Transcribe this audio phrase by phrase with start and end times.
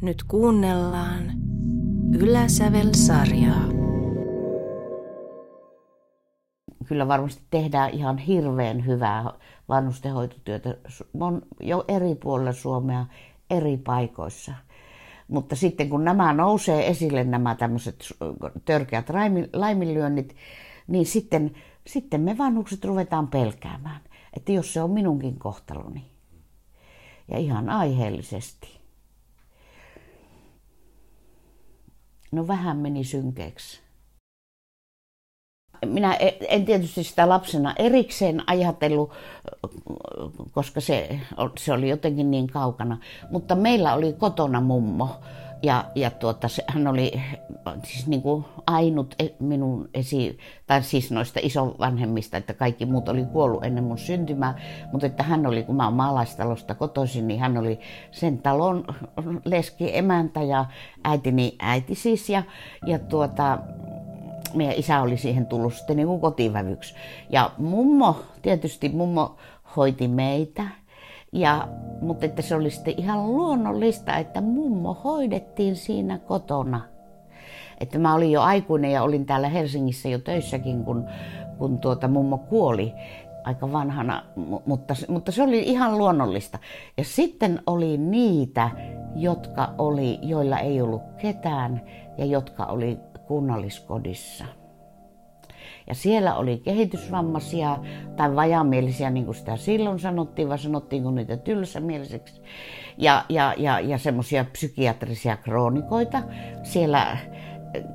[0.00, 1.22] Nyt kuunnellaan
[2.18, 3.64] Yläsävel-sarjaa.
[6.88, 9.24] Kyllä varmasti tehdään ihan hirveän hyvää
[9.68, 10.74] vanhustenhoitotyötä
[11.60, 13.06] jo eri puolilla Suomea,
[13.50, 14.54] eri paikoissa.
[15.28, 18.04] Mutta sitten kun nämä nousee esille, nämä tämmöiset
[18.64, 19.06] törkeät
[19.52, 20.36] laiminlyönnit,
[20.86, 21.50] niin sitten,
[21.86, 24.00] sitten me vanhukset ruvetaan pelkäämään,
[24.36, 26.04] että jos se on minunkin kohtaloni.
[27.28, 28.83] Ja ihan aiheellisesti.
[32.34, 33.80] No vähän meni synkeeksi.
[35.86, 39.12] Minä e- en tietysti sitä lapsena erikseen ajatellut,
[40.52, 41.20] koska se,
[41.58, 42.98] se oli jotenkin niin kaukana.
[43.30, 45.20] Mutta meillä oli kotona mummo,
[45.62, 47.22] ja, ja tuota, hän oli
[47.84, 53.24] siis niin kuin ainut e, minun esi, tai siis noista isovanhemmista, että kaikki muut oli
[53.24, 54.60] kuollut ennen mun syntymää,
[54.92, 57.80] mutta että hän oli, kun mä oon maalaistalosta kotoisin, niin hän oli
[58.10, 58.84] sen talon
[59.44, 60.64] leski emäntä ja
[61.04, 62.42] äitini äiti siis, ja,
[62.86, 63.58] ja tuota,
[64.54, 66.94] meidän isä oli siihen tullut sitten niin kuin kotivävyksi.
[67.30, 69.36] Ja mummo, tietysti mummo
[69.76, 70.62] hoiti meitä,
[71.34, 71.68] ja,
[72.00, 76.80] mutta että se oli sitten ihan luonnollista, että mummo hoidettiin siinä kotona.
[77.80, 81.08] Että mä olin jo aikuinen ja olin täällä Helsingissä jo töissäkin, kun,
[81.58, 82.94] kun tuota mummo kuoli
[83.44, 84.24] aika vanhana,
[84.66, 86.58] mutta, mutta se oli ihan luonnollista.
[86.98, 88.70] Ja sitten oli niitä,
[89.16, 91.82] jotka oli, joilla ei ollut ketään
[92.18, 94.44] ja jotka oli kunnalliskodissa.
[95.86, 97.78] Ja siellä oli kehitysvammaisia
[98.16, 102.42] tai vajamielisiä, niin kuin sitä silloin sanottiin, vai sanottiinko niitä tylsämieliseksi.
[102.98, 106.22] Ja, ja, ja, ja semmoisia psykiatrisia kroonikoita
[106.62, 107.16] siellä,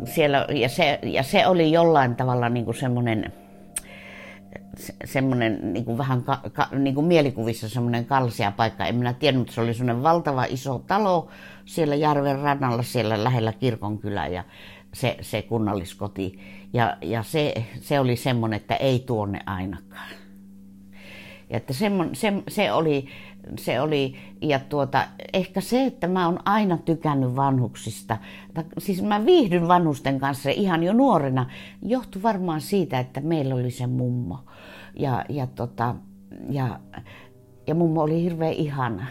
[0.03, 3.33] siellä ja, se, ja se oli jollain tavalla niin kuin semmoinen,
[5.05, 8.85] semmoinen niin kuin vähän ka, ka, niin kuin mielikuvissa semmoinen kalsia paikka.
[8.85, 11.29] En minä tiennyt, että se oli semmoinen valtava iso talo
[11.65, 14.43] siellä järven rannalla, siellä lähellä kirkonkylä ja
[14.93, 16.39] se, se kunnalliskoti.
[16.73, 20.09] Ja, ja se, se oli semmoinen, että ei tuonne ainakaan.
[21.49, 23.08] Ja että semmon, se, se, oli,
[23.58, 28.17] se oli, ja tuota, ehkä se, että mä oon aina tykännyt vanhuksista,
[28.77, 31.49] siis mä viihdyn vanhusten kanssa ihan jo nuorena,
[31.81, 34.39] johtui varmaan siitä, että meillä oli se mummo.
[34.95, 35.95] Ja, ja, tota,
[36.49, 36.80] ja,
[37.67, 39.05] ja mummo oli hirveän ihana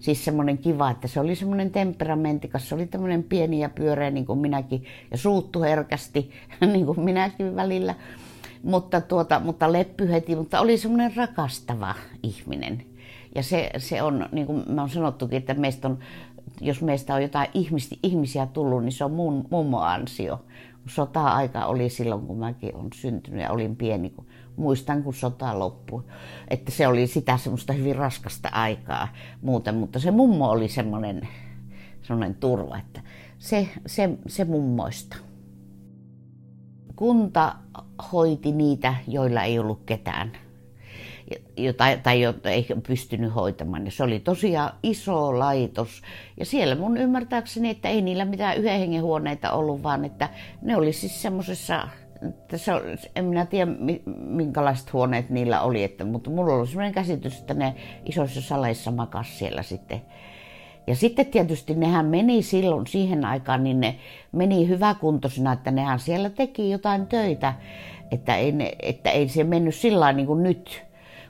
[0.00, 4.26] siis semmoinen kiva, että se oli semmoinen temperamentikas, se oli tämmöinen pieni ja pyöreä niin
[4.26, 6.30] kuin minäkin ja suuttu herkästi
[6.72, 7.94] niin kuin minäkin välillä.
[8.62, 12.82] Mutta, tuota, mutta leppy heti, mutta oli semmoinen rakastava ihminen.
[13.34, 15.98] Ja se, se on, niin kuin mä oon sanottukin, että meistä on,
[16.60, 17.48] jos meistä on jotain
[18.02, 20.44] ihmisiä tullut, niin se on mun mummo ansio.
[20.88, 24.26] Sota-aika oli silloin, kun mäkin olen syntynyt ja olin pieni, kun
[24.58, 26.02] muistan, kun sota loppui.
[26.48, 29.08] Että se oli sitä semmoista hyvin raskasta aikaa
[29.42, 31.28] muuten, mutta se mummo oli semmoinen,
[32.02, 33.00] semmoinen turva, että
[33.38, 35.16] se, se, se mummoista.
[36.96, 37.54] Kunta
[38.12, 40.32] hoiti niitä, joilla ei ollut ketään
[41.56, 43.84] jota, tai jota ei pystynyt hoitamaan.
[43.84, 46.02] Ja se oli tosiaan iso laitos.
[46.36, 50.28] Ja siellä mun ymmärtääkseni, että ei niillä mitään yhden hengen huoneita ollut, vaan että
[50.62, 51.88] ne oli siis semmoisessa
[52.48, 52.82] tässä on,
[53.16, 53.70] en minä tiedä
[54.16, 57.74] minkälaiset huoneet niillä oli, että, mutta mulla oli sellainen käsitys, että ne
[58.04, 60.02] isoissa saleissa makas siellä sitten.
[60.86, 63.96] Ja sitten tietysti nehän meni silloin siihen aikaan, niin ne
[64.32, 67.54] meni hyväkuntoisena, että nehän siellä teki jotain töitä,
[68.10, 70.87] että ei, ne, että ei se mennyt sillä niin kuin nyt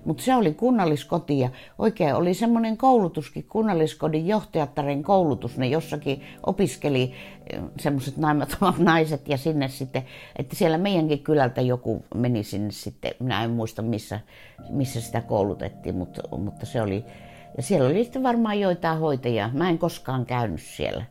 [0.08, 1.48] mutta se oli kunnalliskoti ja
[1.78, 5.58] oikein oli semmoinen koulutuskin, kunnalliskodin johtajattaren koulutus.
[5.58, 7.14] Ne jossakin opiskeli
[7.52, 10.02] eh, semmoiset naimattomat naiset ja sinne sitten,
[10.36, 14.20] että siellä meidänkin kylältä joku meni sinne sitten, minä en muista missä,
[14.70, 17.04] missä sitä koulutettiin, mutta, mutta se oli,
[17.56, 19.50] ja siellä oli sitten varmaan joitain hoitajia.
[19.52, 21.04] Mä en koskaan käynyt siellä.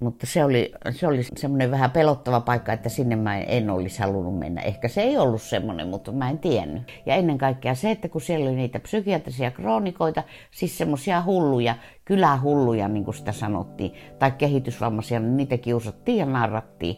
[0.00, 4.38] Mutta se oli, se oli semmoinen vähän pelottava paikka, että sinne mä en olisi halunnut
[4.38, 4.60] mennä.
[4.60, 6.82] Ehkä se ei ollut semmoinen, mutta mä en tiennyt.
[7.06, 12.88] Ja ennen kaikkea se, että kun siellä oli niitä psykiatrisia kroonikoita, siis semmoisia hulluja, kylähulluja,
[12.88, 16.96] niin kuin sitä sanottiin, tai kehitysvammaisia, niin niitä kiusattiin ja narrattiin,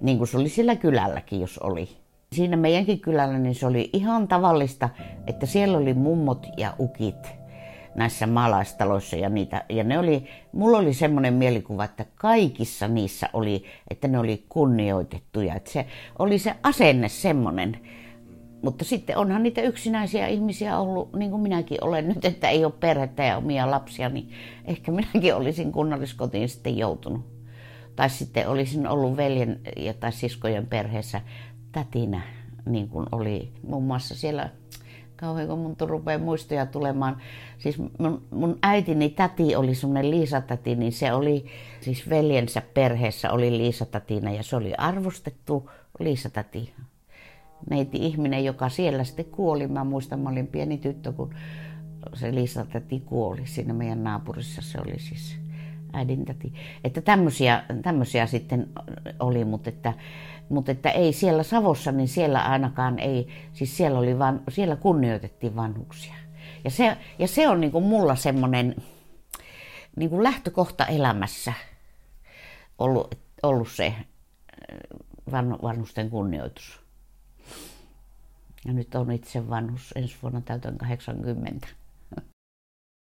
[0.00, 1.88] niin kuin se oli sillä kylälläkin, jos oli.
[2.32, 4.88] Siinä meidänkin kylällä niin se oli ihan tavallista,
[5.26, 7.41] että siellä oli mummot ja ukit
[7.94, 9.64] näissä maalaistaloissa ja niitä.
[9.68, 15.54] Ja ne oli, mulla oli semmoinen mielikuva, että kaikissa niissä oli, että ne oli kunnioitettuja.
[15.54, 15.86] Että se
[16.18, 17.80] oli se asenne semmoinen.
[18.62, 22.72] Mutta sitten onhan niitä yksinäisiä ihmisiä ollut, niin kuin minäkin olen nyt, että ei ole
[22.80, 24.30] perhettä ja omia lapsia, niin
[24.64, 27.32] ehkä minäkin olisin kunnalliskotiin sitten joutunut.
[27.96, 31.20] Tai sitten olisin ollut veljen ja tai siskojen perheessä
[31.72, 32.22] tätinä,
[32.66, 34.50] niin kuin oli muun muassa siellä
[35.22, 37.16] kauhean kun mun rupeaa muistoja tulemaan.
[37.58, 41.46] Siis mun, mun äitini täti oli semmoinen Liisa-täti, niin se oli,
[41.80, 46.74] siis veljensä perheessä oli Liisa-tätinä ja se oli arvostettu Liisa-täti.
[47.70, 49.66] Neiti ihminen, joka siellä sitten kuoli.
[49.66, 51.34] Mä muistan, mä olin pieni tyttö, kun
[52.14, 54.62] se Liisa-täti kuoli siinä meidän naapurissa.
[54.62, 55.36] Se oli siis
[55.92, 56.52] äidintäti.
[56.84, 58.68] Että tämmöisiä, tämmöisiä sitten
[59.20, 59.92] oli, mutta että,
[60.48, 65.56] mutta että ei siellä Savossa, niin siellä ainakaan ei, siis siellä, oli van, siellä kunnioitettiin
[65.56, 66.14] vanhuksia.
[66.64, 68.76] Ja se, ja se on niin kuin mulla semmoinen
[69.96, 71.52] niin kuin lähtökohta elämässä
[72.78, 73.96] ollut, ollut se äh,
[75.32, 76.80] van, vanhusten kunnioitus.
[78.64, 81.68] Ja nyt on itse vanhus, ensi vuonna täytän 80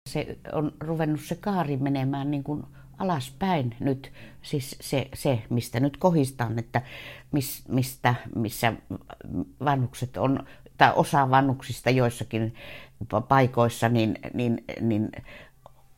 [0.08, 2.64] se on ruvennut se kaari menemään niin kuin
[2.98, 4.12] alaspäin nyt,
[4.42, 6.82] siis se, se mistä nyt kohistaan, että
[7.32, 8.72] mis, mistä, missä
[9.64, 10.46] vanhukset on,
[10.78, 12.54] tai osa vanhuksista joissakin
[13.28, 15.10] paikoissa, niin, niin, niin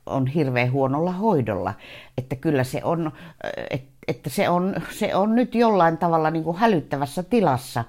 [0.07, 1.75] on hirveän huonolla hoidolla.
[2.19, 3.13] Että kyllä se on,
[3.71, 7.85] että että se on, se on nyt jollain tavalla niin kuin hälyttävässä tilassa.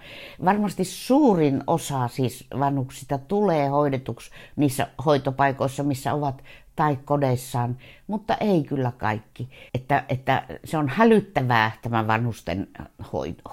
[0.46, 6.44] Varmasti suurin osa siis vanhuksista tulee hoidetuksi niissä hoitopaikoissa, missä ovat
[6.76, 7.78] tai kodeissaan,
[8.08, 9.50] mutta ei kyllä kaikki.
[9.74, 12.68] Että, että se on hälyttävää tämä vanhusten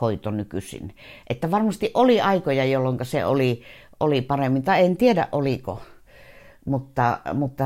[0.00, 0.94] hoito nykyisin.
[1.30, 3.62] Että varmasti oli aikoja, jolloin se oli,
[4.00, 5.82] oli paremmin, tai en tiedä oliko
[6.64, 7.64] mutta, mutta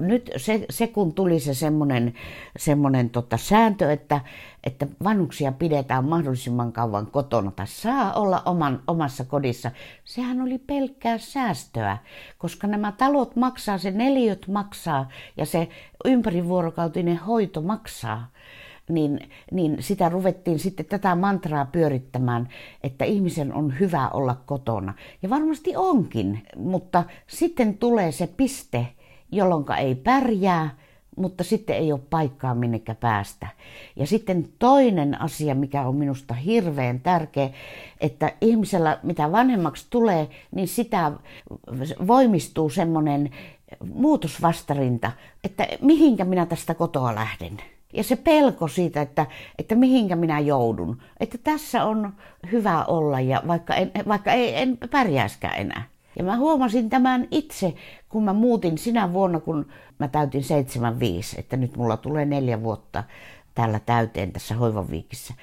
[0.00, 2.14] nyt se, se kun tuli se semmoinen,
[2.58, 4.20] semmoinen tota sääntö, että,
[4.64, 9.70] että vanhuksia pidetään mahdollisimman kauan kotona tai saa olla oman, omassa kodissa,
[10.04, 11.98] sehän oli pelkkää säästöä,
[12.38, 15.68] koska nämä talot maksaa, se neliöt maksaa ja se
[16.04, 18.30] ympärivuorokautinen hoito maksaa
[18.90, 22.48] niin, niin sitä ruvettiin sitten tätä mantraa pyörittämään,
[22.82, 24.94] että ihmisen on hyvä olla kotona.
[25.22, 28.86] Ja varmasti onkin, mutta sitten tulee se piste,
[29.32, 30.70] jolloin ei pärjää,
[31.16, 33.46] mutta sitten ei ole paikkaa minnekä päästä.
[33.96, 37.50] Ja sitten toinen asia, mikä on minusta hirveän tärkeä,
[38.00, 41.12] että ihmisellä mitä vanhemmaksi tulee, niin sitä
[42.06, 43.30] voimistuu semmoinen
[43.94, 45.12] muutosvastarinta,
[45.44, 47.56] että mihinkä minä tästä kotoa lähden.
[47.92, 49.26] Ja se pelko siitä, että,
[49.58, 51.02] että mihinkä minä joudun.
[51.20, 52.12] Että tässä on
[52.52, 55.82] hyvä olla ja vaikka en, vaikka ei, en pärjäiskään enää.
[56.16, 57.74] Ja mä huomasin tämän itse,
[58.08, 59.66] kun mä muutin sinä vuonna, kun
[59.98, 63.04] mä täytin 75, että nyt mulla tulee neljä vuotta
[63.54, 65.34] täällä täyteen tässä hoivaviikissä.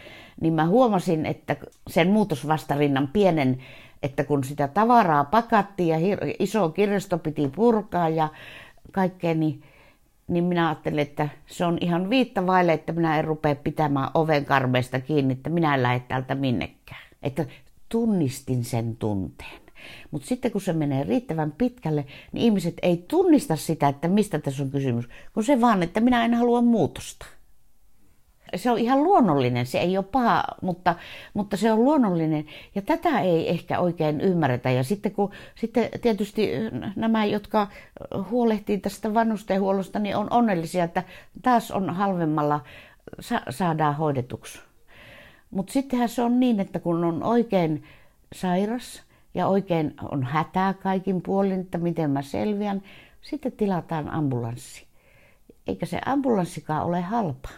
[0.41, 1.55] Niin mä huomasin, että
[1.88, 3.57] sen muutosvastarinnan pienen,
[4.03, 8.29] että kun sitä tavaraa pakattiin ja iso kirjasto piti purkaa ja
[8.91, 9.63] kaikkea, niin
[10.27, 14.45] niin minä ajattelin, että se on ihan viitta vaille, että minä en rupea pitämään oven
[14.45, 17.01] karmeista kiinni, että minä en lähde täältä minnekään.
[17.24, 17.45] Että
[17.89, 19.62] tunnistin sen tunteen.
[20.12, 24.63] Mutta sitten kun se menee riittävän pitkälle, niin ihmiset ei tunnista sitä, että mistä tässä
[24.63, 27.25] on kysymys, kun se vaan, että minä en halua muutosta
[28.55, 30.95] se on ihan luonnollinen, se ei ole paha, mutta,
[31.33, 32.45] mutta se on luonnollinen.
[32.75, 34.71] Ja tätä ei ehkä oikein ymmärretä.
[34.71, 36.51] Ja sitten kun sitten tietysti
[36.95, 37.67] nämä, jotka
[38.31, 41.03] huolehtii tästä vanhustenhuollosta, niin on onnellisia, että
[41.41, 42.59] taas on halvemmalla
[43.19, 44.59] sa- saadaan hoidetuksi.
[45.51, 47.83] Mutta sittenhän se on niin, että kun on oikein
[48.35, 49.03] sairas
[49.33, 52.81] ja oikein on hätää kaikin puolin, että miten mä selviän,
[53.21, 54.88] sitten tilataan ambulanssi.
[55.67, 57.50] Eikä se ambulanssikaan ole halpa.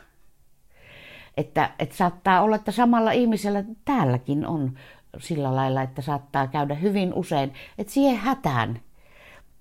[1.38, 4.74] Että, että saattaa olla, että samalla ihmisellä täälläkin on
[5.18, 8.80] sillä lailla, että saattaa käydä hyvin usein, että siihen hätään.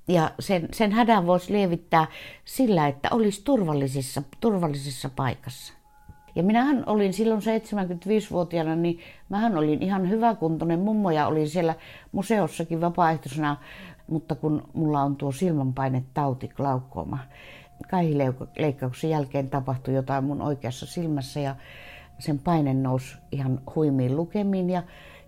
[0.09, 2.07] Ja sen, sen hädän voisi lievittää
[2.45, 5.75] sillä, että olisi turvallisissa, turvallisessa paikassa.
[6.35, 11.75] Ja minähän olin silloin 75-vuotiaana, niin mähän olin ihan hyväkuntoinen mummo ja olin siellä
[12.13, 13.57] museossakin vapaaehtoisena,
[14.07, 17.19] mutta kun mulla on tuo silmänpainetauti, glaukoma,
[17.91, 21.57] kaihileikkauksen jälkeen tapahtui jotain mun oikeassa silmässä ja
[22.19, 24.83] sen paine nousi ihan huimiin lukemiin ja,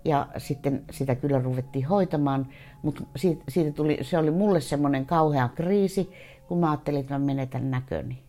[0.05, 2.47] ja sitten sitä kyllä ruvettiin hoitamaan,
[2.83, 6.13] mutta siitä, siitä tuli, se oli mulle semmoinen kauhea kriisi,
[6.49, 8.23] kun mä ajattelin, että mä menetän näköni.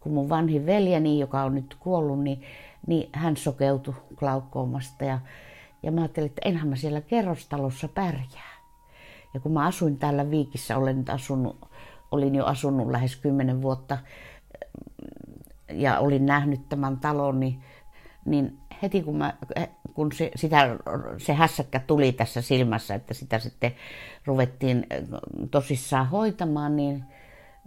[0.00, 2.42] Kun mun vanhin veljeni, joka on nyt kuollut, niin,
[2.86, 5.20] niin hän sokeutui glaukkoomasta ja,
[5.82, 8.56] ja mä ajattelin, että enhän mä siellä kerrostalossa pärjää.
[9.34, 11.65] Ja kun mä asuin täällä Viikissä, olen nyt asunut
[12.10, 13.98] olin jo asunut lähes kymmenen vuotta
[15.72, 17.62] ja olin nähnyt tämän talon, niin,
[18.24, 19.34] niin heti kun, mä,
[19.94, 20.76] kun se, sitä,
[21.18, 23.72] se hässäkkä tuli tässä silmässä, että sitä sitten
[24.24, 24.86] ruvettiin
[25.50, 27.04] tosissaan hoitamaan, niin,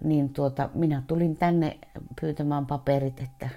[0.03, 1.79] niin tuota, minä tulin tänne
[2.21, 3.49] pyytämään paperit, että,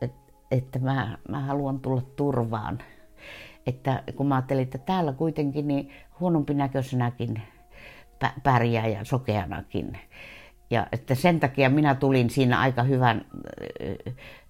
[0.00, 2.78] että, että mä, mä haluan tulla turvaan.
[3.66, 7.42] että kun mä ajattelin, että täällä kuitenkin niin huonompi näköisenäkin
[8.42, 9.98] pärjää ja sokeanakin.
[10.70, 13.24] Ja että sen takia minä tulin siinä aika hyvän,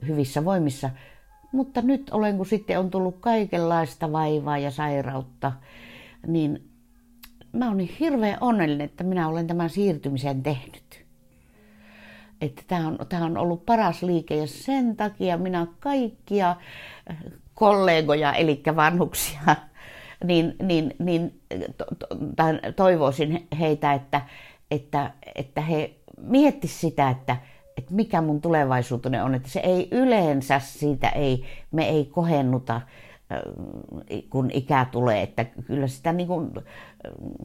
[0.06, 0.90] hyvissä voimissa.
[1.52, 5.52] Mutta nyt olen, kun sitten on tullut kaikenlaista vaivaa ja sairautta,
[6.26, 6.70] niin
[7.52, 11.06] mä olen hirveän onnellinen, että minä olen tämän siirtymisen tehnyt.
[12.40, 16.56] Että tämä on, tämä on ollut paras liike ja sen takia minä kaikkia
[17.54, 19.40] kollegoja, eli vanhuksia,
[20.25, 21.40] niin, niin, niin
[21.76, 22.06] to, to,
[22.76, 24.20] toivoisin heitä, että,
[24.70, 27.37] että, että he miettisivät sitä, että,
[27.76, 32.80] että mikä mun tulevaisuuteni on, että se ei yleensä siitä ei, me ei kohennuta,
[34.30, 36.50] kun ikä tulee, että kyllä sitä, niin kuin,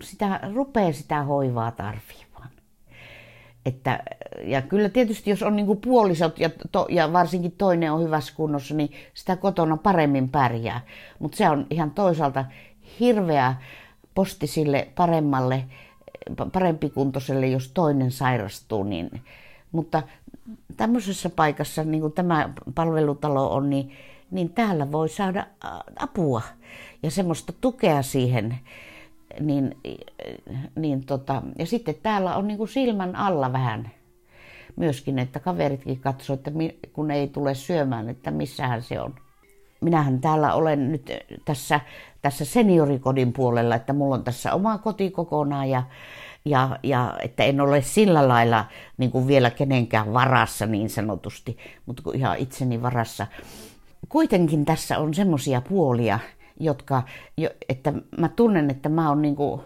[0.04, 2.31] sitä rupeaa sitä hoivaa tarvimaan.
[3.66, 4.04] Että,
[4.44, 8.76] ja kyllä tietysti jos on niin puolisot ja, to, ja varsinkin toinen on hyvässä kunnossa,
[8.76, 10.82] niin sitä kotona paremmin pärjää.
[11.20, 12.46] Mutta se on ihan toisaalta
[13.00, 13.56] hirveä
[14.16, 15.64] posti sille paremmalle,
[16.54, 18.84] parempikuntoiselle, jos toinen sairastuu.
[18.84, 19.22] Niin,
[19.72, 20.04] mutta
[20.78, 23.92] tämmöisessä paikassa, niin kuin tämä palvelutalo on, niin,
[24.32, 25.48] niin täällä voi saada
[26.00, 26.42] apua
[27.04, 28.60] ja semmoista tukea siihen.
[29.40, 29.78] Niin,
[30.76, 33.92] niin tota, ja sitten täällä on niin kuin silmän alla vähän
[34.76, 36.52] myöskin, että kaveritkin katsoo, että
[36.94, 39.16] kun ei tule syömään, että missähän se on.
[39.82, 41.12] Minähän täällä olen nyt
[41.46, 41.80] tässä,
[42.22, 45.84] tässä seniorikodin puolella, että mulla on tässä oma koti kokonaan ja,
[46.46, 48.66] ja, ja että en ole sillä lailla
[48.98, 53.28] niin kuin vielä kenenkään varassa niin sanotusti, mutta ihan itseni varassa.
[54.10, 56.20] Kuitenkin tässä on semmoisia puolia,
[56.64, 57.04] jotka,
[57.70, 59.62] että mä tunnen, että mä oon niin kuin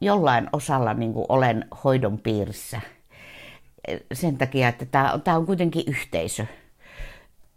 [0.00, 2.80] jollain osalla niin kuin olen hoidon piirissä.
[4.12, 6.46] Sen takia, että tämä, tämä on kuitenkin yhteisö.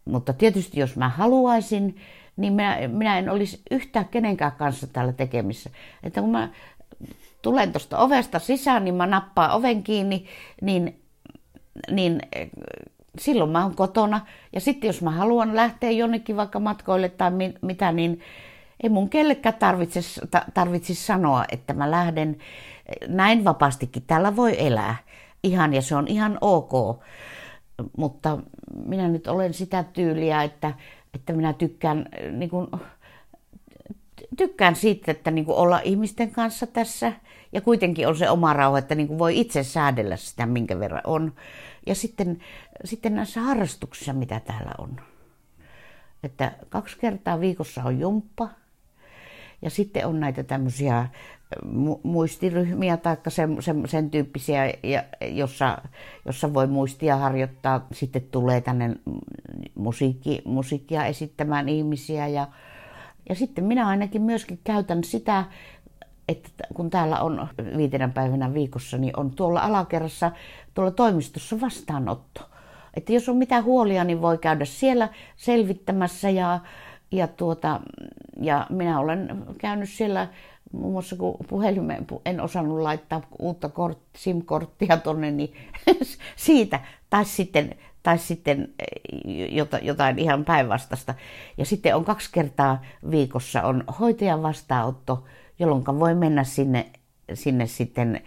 [0.05, 1.97] Mutta tietysti jos mä haluaisin,
[2.37, 5.69] niin minä, minä en olisi yhtään kenenkään kanssa täällä tekemissä.
[6.03, 6.49] Että kun mä
[7.41, 10.25] tulen tuosta ovesta sisään, niin mä nappaan oven kiinni,
[10.61, 11.01] niin,
[11.91, 12.21] niin
[13.19, 14.21] silloin mä oon kotona.
[14.53, 18.21] Ja sitten jos mä haluan lähteä jonnekin vaikka matkoille tai mi, mitä, niin
[18.83, 20.21] ei mun kellekään tarvitsisi,
[20.53, 22.37] tarvitsisi sanoa, että mä lähden
[23.07, 24.03] näin vapaastikin.
[24.07, 24.95] Täällä voi elää
[25.43, 27.01] ihan ja se on ihan ok.
[27.97, 28.37] Mutta
[28.85, 30.73] minä nyt olen sitä tyyliä, että,
[31.13, 32.67] että minä tykkään, niin kuin,
[34.37, 37.13] tykkään siitä, että niin kuin olla ihmisten kanssa tässä.
[37.53, 41.01] Ja kuitenkin on se oma rauha, että niin kuin voi itse säädellä sitä, minkä verran
[41.03, 41.33] on.
[41.87, 42.39] Ja sitten,
[42.85, 45.01] sitten näissä harrastuksissa, mitä täällä on.
[46.23, 48.49] Että kaksi kertaa viikossa on jumppa.
[49.61, 51.07] Ja sitten on näitä tämmöisiä
[52.03, 55.77] muistiryhmiä tai sen, sen, sen tyyppisiä, ja, jossa,
[56.25, 57.87] jossa voi muistia harjoittaa.
[57.91, 58.95] Sitten tulee tänne
[59.75, 62.47] musiikki, musiikkia esittämään ihmisiä ja,
[63.29, 65.45] ja sitten minä ainakin myöskin käytän sitä,
[66.27, 70.31] että kun täällä on viitenä päivänä viikossa, niin on tuolla alakerrassa,
[70.73, 72.49] tuolla toimistossa vastaanotto.
[72.93, 76.59] Että jos on mitään huolia, niin voi käydä siellä selvittämässä ja,
[77.11, 77.81] ja, tuota,
[78.41, 80.27] ja minä olen käynyt siellä
[80.71, 85.53] muun muassa kun puhelimeen en osannut laittaa uutta kort, SIM-korttia tuonne, niin
[86.35, 89.49] siitä, tai sitten, tai sitten eh,
[89.81, 91.13] jotain ihan päinvastasta.
[91.57, 95.23] Ja sitten on kaksi kertaa viikossa on hoitajan vastaanotto,
[95.59, 96.85] jolloin voi mennä sinne,
[97.33, 98.21] sinne sitten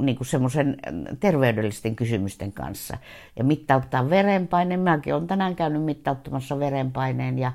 [0.00, 0.76] niin kuin semmoisen
[1.20, 2.96] terveydellisten kysymysten kanssa.
[3.36, 4.80] Ja mittauttaa verenpaineen.
[4.80, 7.52] Mäkin olen tänään käynyt mittauttamassa verenpaineen ja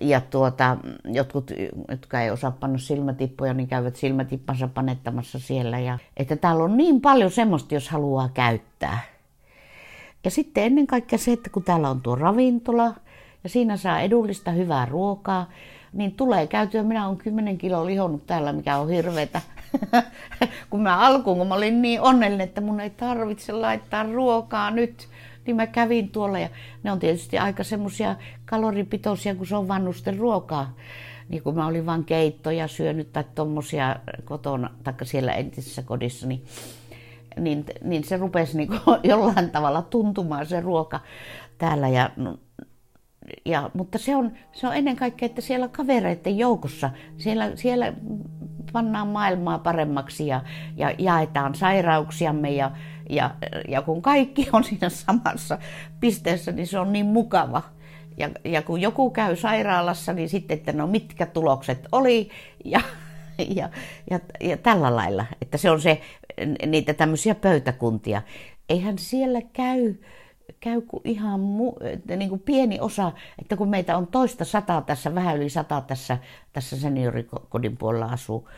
[0.00, 1.50] ja tuota, jotkut,
[1.88, 5.78] jotka ei osaa panna silmätippuja, niin käyvät silmätippansa panettamassa siellä.
[5.78, 9.00] Ja, että täällä on niin paljon semmoista, jos haluaa käyttää.
[10.24, 12.94] Ja sitten ennen kaikkea se, että kun täällä on tuo ravintola
[13.44, 15.50] ja siinä saa edullista hyvää ruokaa,
[15.92, 16.82] niin tulee käytyä.
[16.82, 19.40] Minä olen 10 kiloa lihonnut täällä, mikä on hirveetä.
[20.70, 25.08] Kun mä alkuun, kun mä olin niin onnellinen, että mun ei tarvitse laittaa ruokaa nyt,
[25.46, 26.48] niin mä kävin tuolla ja
[26.82, 30.74] ne on tietysti aika semmoisia kaloripitoisia, kun se on vannusten ruokaa.
[31.28, 36.44] Niin kun mä olin vain keittoja syönyt tai tommosia kotona, tai siellä entisessä kodissa, niin,
[37.40, 38.70] niin, niin se rupesi niin
[39.10, 41.00] jollain tavalla tuntumaan se ruoka
[41.58, 41.88] täällä.
[41.88, 42.10] Ja,
[43.44, 47.92] ja, mutta se on, se on ennen kaikkea, että siellä kavereiden joukossa, siellä, siellä
[48.72, 50.40] pannaan maailmaa paremmaksi ja,
[50.76, 52.70] ja jaetaan sairauksiamme ja,
[53.10, 53.34] ja,
[53.68, 55.58] ja kun kaikki on siinä samassa
[56.00, 57.62] pisteessä, niin se on niin mukava.
[58.16, 62.30] Ja, ja kun joku käy sairaalassa, niin sitten, että no mitkä tulokset oli
[62.64, 62.80] ja,
[63.56, 63.68] ja,
[64.10, 65.26] ja, ja tällä lailla.
[65.42, 66.00] Että se on se,
[66.66, 68.22] niitä tämmöisiä pöytäkuntia.
[68.68, 69.94] Eihän siellä käy
[70.60, 75.14] käy kuin ihan mu- niin kuin pieni osa, että kun meitä on toista sataa tässä,
[75.14, 76.18] vähän yli sataa tässä,
[76.52, 78.48] tässä seniorikodin puolella asuu,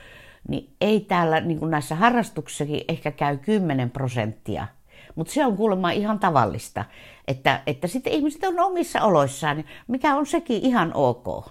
[0.49, 4.66] niin ei täällä niin kuin näissä harrastuksissakin ehkä käy 10 prosenttia.
[5.14, 6.85] Mutta se on kuulemma ihan tavallista,
[7.28, 11.47] että, että sitten ihmiset on omissa oloissaan, mikä on sekin ihan ok.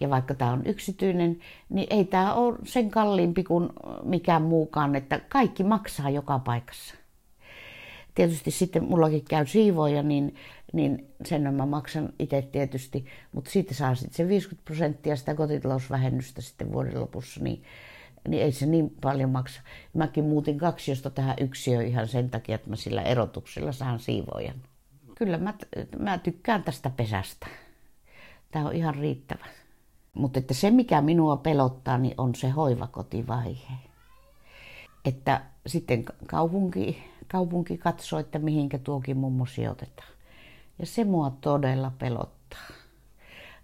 [0.00, 1.38] Ja vaikka tämä on yksityinen,
[1.68, 3.68] niin ei tämä ole sen kalliimpi kuin
[4.02, 6.94] mikään muukaan, että kaikki maksaa joka paikassa.
[8.16, 10.34] Tietysti sitten mullakin käy siivoja, niin,
[10.72, 16.40] niin sen mä maksan itse tietysti, mutta siitä saa sitten se 50 prosenttia sitä kotitalousvähennystä
[16.40, 17.62] sitten vuoden lopussa, niin,
[18.28, 19.60] niin ei se niin paljon maksa.
[19.94, 24.56] Mäkin muutin kaksiosta tähän yksiöön ihan sen takia, että mä sillä erotuksella saan siivojan.
[25.18, 25.54] Kyllä mä,
[25.98, 27.46] mä tykkään tästä pesästä.
[28.50, 29.46] Tämä on ihan riittävä.
[30.14, 33.72] Mutta että se, mikä minua pelottaa, niin on se hoivakotivaihe.
[35.04, 40.08] Että sitten kaupunki, kaupunki katsoo, että mihinkä tuokin mummo sijoitetaan.
[40.78, 42.66] Ja se mua todella pelottaa.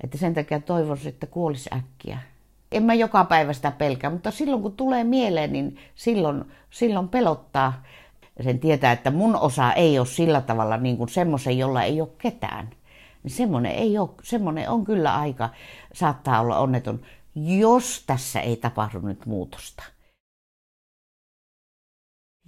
[0.05, 2.19] Että sen takia toivoisin, että kuolisi äkkiä.
[2.73, 7.83] En mä joka päivä sitä pelkää, mutta silloin kun tulee mieleen, niin silloin, silloin pelottaa.
[8.45, 12.09] Sen tietää, että mun osa ei ole sillä tavalla niin kuin semmoisen, jolla ei ole
[12.19, 12.71] ketään
[13.23, 15.51] niin semmoinen, ei ole, semmoinen on kyllä aika,
[15.95, 17.01] saattaa olla onneton,
[17.35, 19.83] jos tässä ei tapahdu nyt muutosta.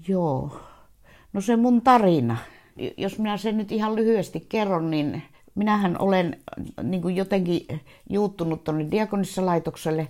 [0.09, 0.61] Joo,
[1.35, 2.37] no se mun tarina.
[2.97, 5.23] Jos minä sen nyt ihan lyhyesti kerron, niin
[5.55, 6.37] minähän olen
[6.83, 7.67] niin kuin jotenkin
[8.11, 10.09] juuttunut tuonne diakonissalaitokselle.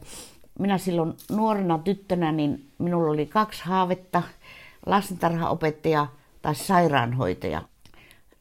[0.59, 4.23] Minä silloin nuorena tyttönä, niin minulla oli kaksi haavetta,
[4.87, 6.07] lastentarhaopettaja
[6.43, 7.63] tai sairaanhoitaja.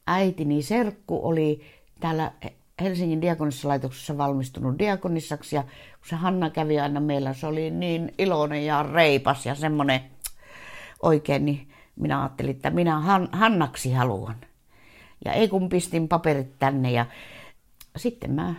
[0.06, 1.60] Äitini serkku oli
[2.00, 2.32] täällä
[2.80, 8.66] Helsingin diakonissalaitoksessa valmistunut diakonissaksi ja kun se Hanna kävi aina meillä, se oli niin iloinen
[8.66, 10.00] ja reipas ja semmoinen
[11.02, 14.36] oikein, niin minä ajattelin, että minä Han, Hannaksi haluan.
[15.24, 17.06] Ja ei kun pistin paperit tänne ja
[17.96, 18.54] sitten mä,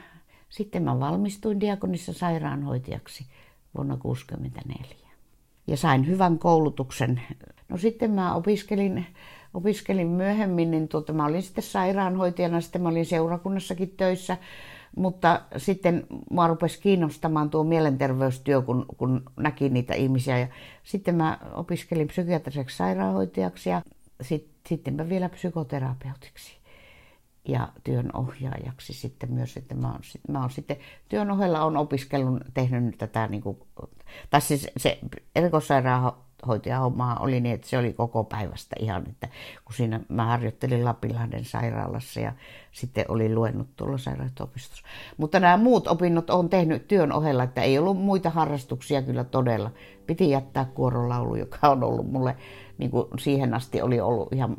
[0.50, 3.26] sitten mä valmistuin diakonissa sairaanhoitajaksi
[3.78, 5.10] vuonna 1964.
[5.68, 7.22] Ja sain hyvän koulutuksen.
[7.70, 9.06] No sitten mä opiskelin
[9.56, 14.38] opiskelin myöhemmin, niin tuota, mä olin sitten sairaanhoitajana, sitten mä olin seurakunnassakin töissä,
[14.96, 20.40] mutta sitten mua rupesi kiinnostamaan tuo mielenterveystyö, kun, kun näki niitä ihmisiä.
[20.40, 20.48] Ja
[20.84, 23.82] sitten mä opiskelin psykiatriseksi sairaanhoitajaksi ja
[24.22, 26.58] sit, sitten mä vielä psykoterapeutiksi
[27.48, 30.78] ja työnohjaajaksi sitten myös, että mä oon, mä oon sitten
[31.10, 33.58] työn ohella on opiskellut, tehnyt tätä, niin kuin,
[34.30, 35.00] tai siis se
[35.36, 39.28] erikoissairaanhoitaja hoitajahommaa oli niin, että se oli koko päivästä ihan, että
[39.66, 42.34] kun siinä mä harjoittelin Lapinlahden sairaalassa ja
[42.72, 44.86] sitten oli luennut tuolla sairaanhoito-opistossa.
[45.18, 49.72] Mutta nämä muut opinnot on tehnyt työn ohella, että ei ollut muita harrastuksia kyllä todella.
[50.08, 52.36] Piti jättää kuorolaulu, joka on ollut mulle,
[52.78, 54.58] niin kuin siihen asti oli ollut ihan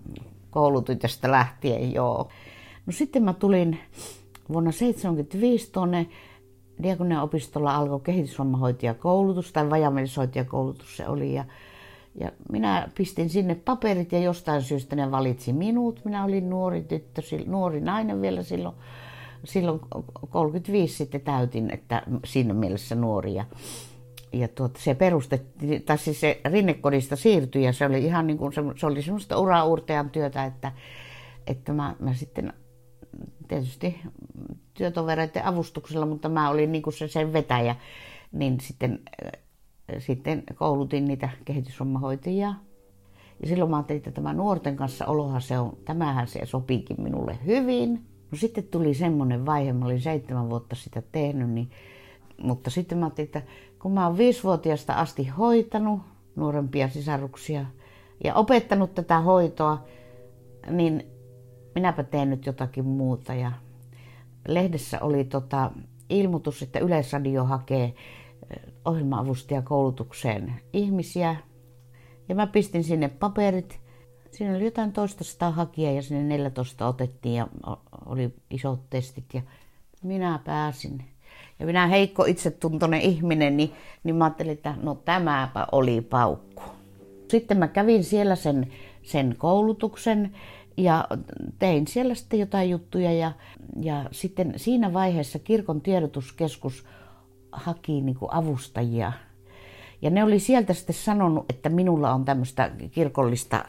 [0.50, 2.28] koulutytöstä lähtien, joo.
[2.86, 3.78] No sitten mä tulin
[4.48, 6.06] vuonna 1975 tuonne
[6.82, 11.44] Diakonian opistolla alkoi kehitysvammahoitajakoulutus tai vajamielisoitajakoulutus se oli ja
[12.20, 16.04] ja minä pistin sinne paperit ja jostain syystä ne valitsi minut.
[16.04, 18.74] Minä olin nuori tyttö, nuori nainen vielä silloin.
[19.44, 19.80] Silloin
[20.30, 23.34] 35 sitten täytin, että siinä mielessä nuori.
[23.34, 23.44] Ja,
[24.32, 28.52] ja tuota, se perustettiin, tai siis se rinnekodista siirtyi ja se oli ihan niin kuin,
[28.52, 30.72] se, se oli semmoista uraurtean työtä, että,
[31.46, 32.52] että mä, mä sitten
[33.48, 34.00] tietysti
[34.74, 37.76] työtovereiden avustuksella, mutta mä olin niin kuin se sen vetäjä,
[38.32, 39.00] niin sitten
[39.98, 42.54] sitten koulutin niitä kehitysvammahoitajia.
[43.40, 47.38] Ja silloin mä ajattelin, että tämä nuorten kanssa oloha se on, tämähän se sopiikin minulle
[47.46, 47.92] hyvin.
[48.30, 51.70] No sitten tuli semmoinen vaihe, mä olin seitsemän vuotta sitä tehnyt, niin,
[52.42, 53.42] mutta sitten mä ajattelin, että
[53.78, 56.00] kun mä oon viisivuotiaasta asti hoitanut
[56.36, 57.66] nuorempia sisaruksia
[58.24, 59.84] ja opettanut tätä hoitoa,
[60.70, 61.06] niin
[61.74, 63.34] minäpä teen nyt jotakin muuta.
[63.34, 63.52] Ja
[64.48, 65.70] lehdessä oli tota
[66.10, 67.94] ilmoitus, että Yleisradio hakee
[68.84, 71.36] ohjelma-avustajakoulutukseen ihmisiä.
[72.28, 73.80] Ja mä pistin sinne paperit.
[74.30, 77.48] Siinä oli jotain toista sataa hakijaa ja sinne 14 otettiin ja
[78.06, 79.42] oli isot testit ja
[80.02, 81.04] minä pääsin.
[81.58, 83.72] Ja minä heikko itsetuntoinen ihminen, niin,
[84.04, 86.62] niin mä ajattelin, että no tämäpä oli paukku.
[87.28, 88.72] Sitten mä kävin siellä sen,
[89.02, 90.32] sen koulutuksen
[90.76, 91.08] ja
[91.58, 93.32] tein siellä sitten jotain juttuja ja,
[93.80, 96.84] ja sitten siinä vaiheessa kirkon tiedotuskeskus
[97.56, 99.12] haki niin kuin avustajia.
[100.02, 103.64] Ja ne oli sieltä sitten sanonut, että minulla on tämmöistä kirkollista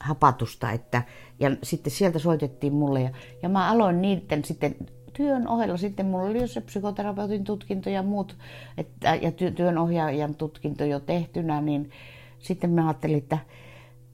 [0.00, 1.02] hapatusta, että,
[1.40, 3.10] ja sitten sieltä soitettiin mulle, ja,
[3.42, 4.76] ja mä aloin niiden sitten
[5.12, 8.36] työn ohella, sitten mulla oli jo se psykoterapeutin tutkinto ja muut,
[8.78, 11.90] että, ja ty, työnohjaajan tutkinto jo tehtynä, niin
[12.38, 13.38] sitten mä ajattelin, että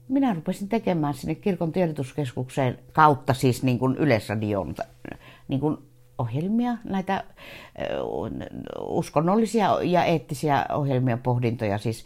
[0.07, 4.75] minä rupesin tekemään sinne kirkon tiedotuskeskukseen kautta siis niin kuin Yleisradion
[5.47, 5.77] niin kuin
[6.23, 7.23] ohjelmia, näitä
[8.79, 12.05] uskonnollisia ja eettisiä ohjelmia, pohdintoja siis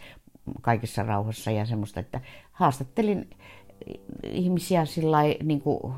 [0.60, 2.20] kaikessa rauhassa ja semmoista, että
[2.52, 3.30] haastattelin
[4.22, 5.94] ihmisiä sillä niin kuin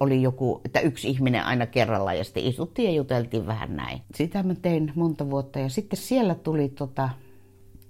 [0.00, 4.00] oli joku, että yksi ihminen aina kerralla ja sitten istuttiin ja juteltiin vähän näin.
[4.14, 7.08] Sitä mä tein monta vuotta ja sitten siellä tuli tota,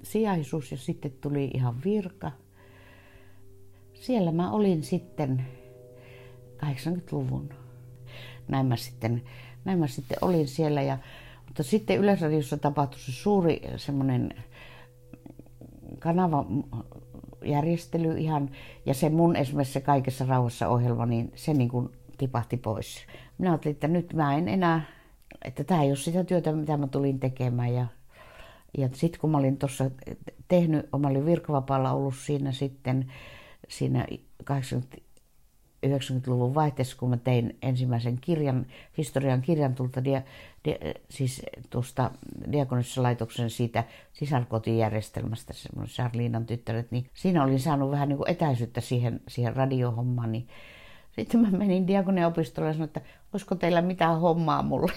[0.03, 2.33] sijaisuus ja sitten tuli ihan virka.
[3.94, 5.46] Siellä mä olin sitten
[6.66, 7.48] 80-luvun.
[8.48, 9.22] Näin mä sitten,
[9.64, 10.98] näin mä sitten olin siellä ja
[11.46, 14.35] mutta sitten Yleisradiossa tapahtui se suuri semmoinen
[15.98, 16.46] kanava
[17.44, 18.51] järjestely ihan,
[18.87, 23.07] ja se mun esimerkiksi se kaikessa rauhassa ohjelma, niin se niin kuin tipahti pois.
[23.38, 24.83] Minä ajattelin, että nyt mä en enää,
[25.44, 27.75] että tämä ei ole sitä työtä, mitä mä tulin tekemään.
[27.75, 27.87] Ja,
[28.79, 29.90] ja sitten kun mä olin tuossa
[30.48, 33.12] tehnyt, mä olin virkavapaalla ollut siinä sitten,
[33.68, 34.07] siinä
[34.44, 34.96] 80
[35.87, 38.66] 90-luvun vaihteessa, kun mä tein ensimmäisen kirjan,
[38.99, 40.23] historian kirjan tulta, dia,
[40.64, 40.77] dia,
[41.11, 42.11] siis tuosta
[42.97, 49.21] laitoksen siitä sisarkotijärjestelmästä, semmoinen Charliinan tyttäret, niin siinä olin saanut vähän niin kuin etäisyyttä siihen,
[49.29, 50.49] siihen radiohommaan, niin
[51.16, 53.01] sitten mä menin diakoneopistolle ja sanoin, että
[53.33, 54.92] olisiko teillä mitään hommaa mulle.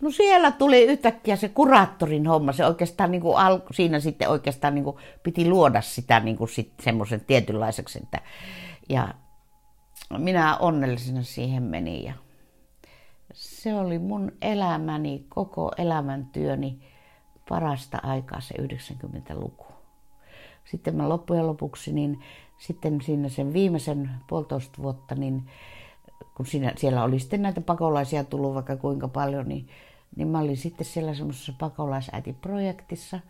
[0.00, 4.74] No siellä tuli yhtäkkiä se kuraattorin homma, se oikeastaan niin kuin al, siinä sitten oikeastaan
[4.74, 8.20] niin kuin piti luoda sitä niin kuin sit semmoisen tietynlaiseksi, että
[8.88, 9.14] ja
[10.18, 12.12] minä onnellisena siihen menin ja
[13.34, 16.78] se oli mun elämäni, koko elämäntyöni
[17.48, 19.66] parasta aikaa se 90-luku.
[20.64, 22.20] Sitten mä loppujen lopuksi, niin
[22.58, 25.50] sitten siinä sen viimeisen puolitoista vuotta, niin
[26.34, 29.68] kun siinä, siellä oli sitten näitä pakolaisia tullut vaikka kuinka paljon, niin,
[30.16, 33.20] niin mä olin sitten siellä semmoisessa pakolaisäitiprojektissa.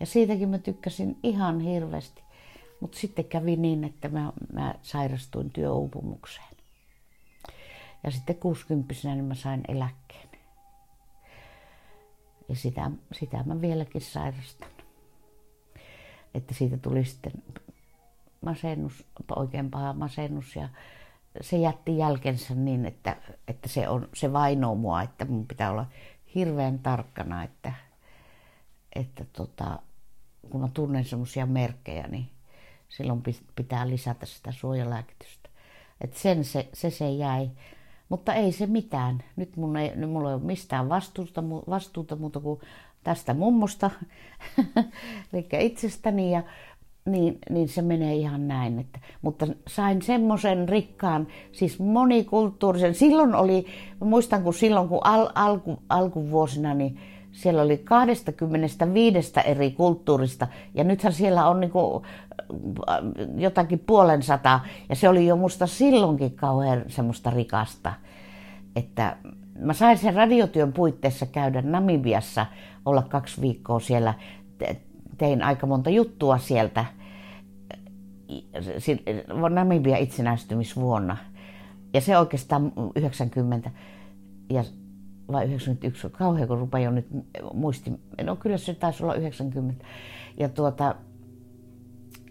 [0.00, 2.22] Ja siitäkin mä tykkäsin ihan hirveästi.
[2.80, 6.56] Mutta sitten kävi niin, että mä, mä sairastuin työuupumukseen.
[8.04, 10.28] Ja sitten 60 niin mä sain eläkkeen.
[12.48, 14.68] Ja sitä, sitä mä vieläkin sairastan.
[16.34, 17.32] Että siitä tuli sitten
[18.44, 20.68] masennus, oikein paha masennus ja
[21.40, 23.16] se jätti jälkensä niin, että,
[23.48, 25.86] että se, on, se vainoo mua, että mun pitää olla
[26.34, 27.72] hirveän tarkkana, että,
[28.94, 29.78] että tota,
[30.50, 32.30] kun mä tunnen semmoisia merkkejä, niin
[32.88, 33.22] silloin
[33.56, 35.48] pitää lisätä sitä suojalääkitystä.
[36.00, 37.50] Et sen se, se, se jäi.
[38.08, 39.24] Mutta ei se mitään.
[39.36, 42.60] Nyt mun ei, nyt mulla ei ole mistään vastuuta, vastuuta muuta kuin
[43.04, 43.90] tästä mummosta,
[45.32, 46.32] eli itsestäni.
[46.32, 46.42] Ja,
[47.06, 48.78] niin, niin se menee ihan näin.
[48.78, 52.94] Että, mutta sain semmoisen rikkaan, siis monikulttuurisen.
[52.94, 53.66] Silloin oli,
[54.00, 57.00] muistan kun silloin kun al, alku, alkuvuosina, niin
[57.36, 62.02] siellä oli 25 eri kulttuurista ja nythän siellä on niinku
[62.88, 62.98] äh,
[63.36, 67.92] jotakin puolen sata ja se oli jo musta silloinkin kauhean semmoista rikasta,
[68.76, 69.16] että
[69.58, 72.46] mä sain sen radiotyön puitteissa käydä Namibiassa,
[72.84, 74.14] olla kaksi viikkoa siellä,
[75.18, 76.84] tein aika monta juttua sieltä
[79.50, 81.16] Namibia itsenäistymisvuonna.
[81.94, 83.70] Ja se oikeastaan 90.
[84.50, 84.64] Ja
[85.32, 87.06] vai 91, kauhean kun rupeaa jo nyt
[87.54, 89.84] muisti, no kyllä se taisi olla 90.
[90.38, 90.94] Ja tuota,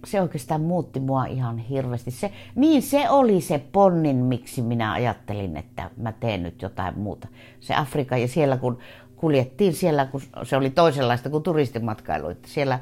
[0.05, 2.11] se oikeastaan muutti mua ihan hirveästi.
[2.11, 7.27] Se, niin se oli se ponnin, miksi minä ajattelin, että mä teen nyt jotain muuta.
[7.59, 8.77] Se Afrika ja siellä kun
[9.15, 12.79] kuljettiin siellä, kun se oli toisenlaista kuin turistimatkailu, että siellä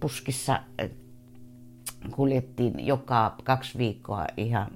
[0.00, 0.90] puskissa eh,
[2.10, 4.66] kuljettiin joka kaksi viikkoa ihan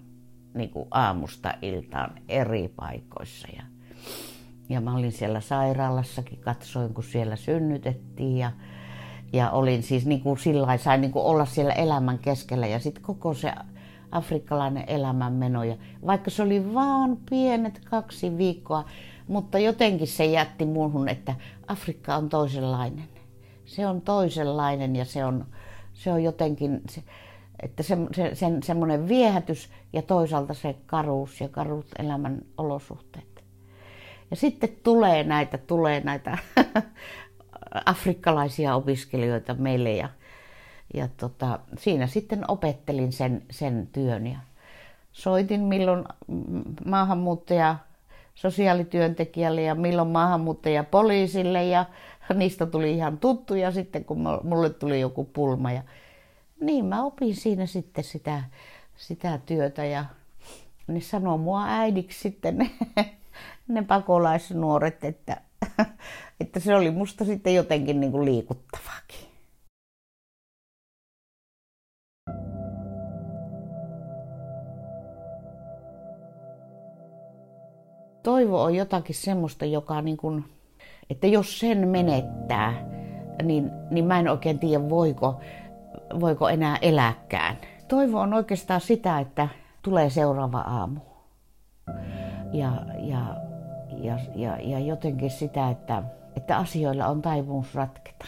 [0.55, 3.49] niin kuin aamusta iltaan eri paikoissa.
[3.57, 3.63] Ja
[4.69, 8.53] ja mä olin siellä sairaalassakin, katsoin kun siellä synnytettiin ja,
[9.33, 13.03] ja olin siis niin kuin sillä sain niin kuin olla siellä elämän keskellä ja sitten
[13.03, 13.53] koko se
[14.11, 15.65] afrikkalainen elämänmeno.
[15.65, 15.77] Ja
[16.07, 18.85] vaikka se oli vaan pienet kaksi viikkoa,
[19.29, 21.35] mutta jotenkin se jätti muuhun, että
[21.67, 23.09] Afrikka on toisenlainen.
[23.65, 25.47] Se on toisenlainen ja se on,
[25.93, 27.03] se on jotenkin, se,
[27.63, 33.36] että se, se, sen, semmoinen viehätys ja toisaalta se karuus ja karut elämän olosuhteet.
[34.31, 36.39] Ja sitten tulee näitä, tulee näitä
[37.87, 40.09] afrikkalaisia opiskelijoita meille ja,
[40.95, 44.39] ja tota, siinä sitten opettelin sen, sen työn ja
[45.13, 46.05] soitin milloin
[46.85, 47.77] maahanmuuttaja
[48.35, 51.85] sosiaalityöntekijälle ja milloin maahanmuuttaja poliisille ja
[52.35, 55.83] niistä tuli ihan tuttuja sitten kun mulle tuli joku pulma ja
[56.61, 58.43] niin mä opin siinä sitten sitä,
[58.97, 60.05] sitä työtä ja
[60.87, 62.71] ne sanoo mua äidiksi sitten
[63.69, 65.41] ne pakolaisnuoret, että,
[66.41, 69.27] että se oli musta sitten jotenkin niin kuin liikuttavakin.
[78.23, 80.45] Toivo on jotakin semmoista, joka niin kuin,
[81.11, 82.73] että jos sen menettää,
[83.43, 85.41] niin, niin mä en oikein tiedä, voiko,
[86.21, 87.57] voiko enää elääkään.
[87.89, 89.49] Toivo on oikeastaan sitä, että
[89.83, 91.01] tulee seuraava aamu.
[92.57, 93.37] Ja, ja,
[94.03, 96.03] ja, ja, ja jotenkin sitä, että,
[96.37, 98.25] että asioilla on taipumus ratketa.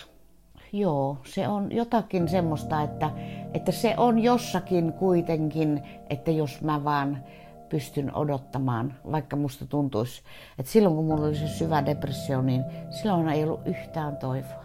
[0.73, 3.11] Joo, se on jotakin semmoista, että,
[3.55, 7.25] että se on jossakin kuitenkin, että jos mä vaan
[7.69, 10.23] pystyn odottamaan, vaikka musta tuntuisi,
[10.59, 14.64] että silloin kun mulla oli se syvä depressio, niin silloin ei ollut yhtään toivoa.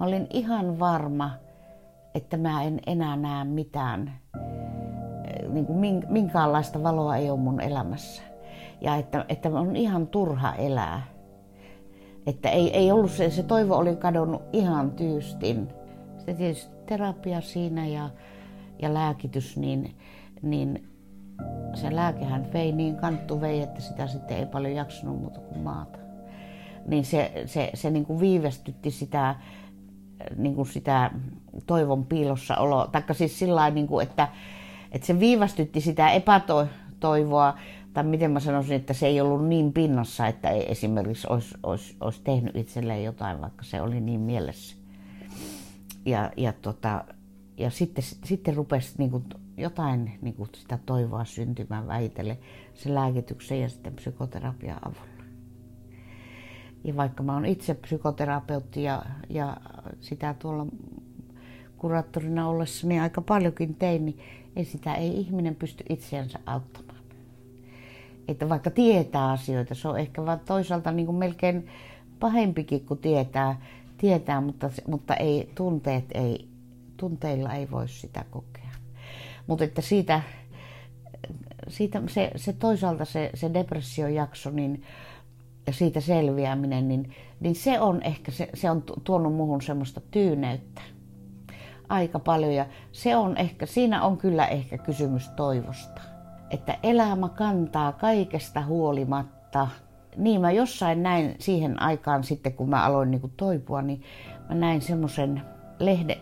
[0.00, 1.30] Mä olin ihan varma,
[2.14, 4.12] että mä en enää näe mitään,
[5.48, 8.33] niin kuin minkäänlaista valoa ei ole mun elämässä.
[8.80, 11.02] Ja että, että on ihan turha elää.
[12.26, 15.68] Että ei, ei ollut se, se toivo oli kadonnut ihan tyystin.
[16.16, 18.10] Sitten tietysti terapia siinä ja,
[18.82, 19.96] ja lääkitys, niin,
[20.42, 20.88] niin
[21.74, 25.98] se lääkehän vei niin kanttu vei, että sitä sitten ei paljon jaksanut muuta kuin maata.
[26.86, 29.34] Niin se, se, se niin kuin viivästytti sitä,
[30.36, 31.10] niin kuin sitä
[31.66, 34.28] toivon piilossa olo, taikka siis sillä niin että,
[34.92, 37.58] että se viivästytti sitä epätoivoa,
[37.94, 41.96] tai miten mä sanoisin, että se ei ollut niin pinnassa, että ei esimerkiksi olisi, olisi,
[42.00, 44.76] olisi tehnyt itselleen jotain, vaikka se oli niin mielessä.
[46.06, 47.04] Ja, ja, tota,
[47.56, 49.24] ja sitten, sitten rupesi niin kuin
[49.56, 52.38] jotain niin kuin sitä toivoa syntymään väitelle
[52.74, 55.14] sen lääkityksen ja sitten psykoterapian avulla.
[56.84, 59.56] Ja vaikka mä oon itse psykoterapeutti ja, ja
[60.00, 60.66] sitä tuolla
[61.78, 64.18] kuraattorina ollessani aika paljonkin tein, niin
[64.56, 66.93] ei sitä ei ihminen pysty itseänsä auttamaan.
[68.28, 71.66] Että vaikka tietää asioita, se on ehkä vaan toisaalta niin kuin melkein
[72.20, 73.60] pahempikin kuin tietää,
[73.98, 76.48] tietää mutta, mutta ei, tunteet ei,
[76.96, 78.70] tunteilla ei voi sitä kokea.
[79.46, 80.22] Mutta että siitä,
[81.68, 84.82] siitä se, se toisaalta se, se depressiojakso niin,
[85.66, 87.10] ja siitä selviäminen, niin,
[87.40, 90.80] niin se on ehkä, se, se on tuonut muhun semmoista tyyneyttä
[91.88, 92.54] aika paljon.
[92.54, 96.13] Ja se on ehkä, siinä on kyllä ehkä kysymys toivosta.
[96.54, 99.68] Että elämä kantaa kaikesta huolimatta.
[100.16, 104.02] Niin mä jossain näin siihen aikaan sitten, kun mä aloin niin kuin toipua, niin
[104.48, 105.42] mä näin semmoisen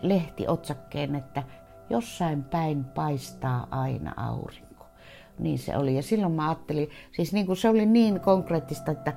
[0.01, 1.43] lehtiotsakkeen, että
[1.89, 4.85] jossain päin paistaa aina aurinko.
[5.39, 5.95] Niin se oli.
[5.95, 9.13] Ja silloin mä ajattelin, siis niin kuin se oli niin konkreettista, että,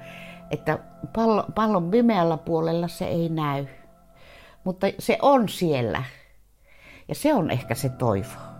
[0.50, 0.78] että
[1.12, 3.66] pallo, pallon pimeällä puolella se ei näy.
[4.64, 6.04] Mutta se on siellä.
[7.08, 8.55] Ja se on ehkä se toivo.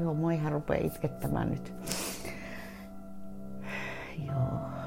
[0.00, 1.74] Joo, mua ihan rupeaa itkettämään nyt.
[4.26, 4.81] Joo.